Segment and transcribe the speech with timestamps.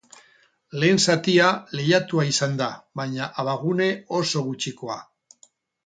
[0.83, 2.71] Lehen zatia lehiatua izan da,
[3.03, 3.91] baina abagune
[4.23, 4.99] oso gutxikoa.